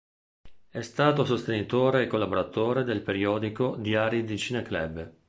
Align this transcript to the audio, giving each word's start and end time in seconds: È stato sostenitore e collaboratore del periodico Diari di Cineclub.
È 0.67 0.81
stato 0.81 1.25
sostenitore 1.25 2.01
e 2.01 2.07
collaboratore 2.07 2.83
del 2.83 3.03
periodico 3.03 3.75
Diari 3.75 4.23
di 4.23 4.35
Cineclub. 4.35 5.13